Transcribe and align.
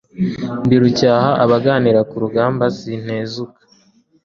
ndi 0.65 0.75
rucyaha 0.81 1.29
abaganira, 1.43 1.99
ku 2.09 2.15
rugamba 2.23 2.63
sintezuka. 2.79 3.59